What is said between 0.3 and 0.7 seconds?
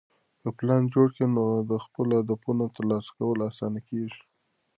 که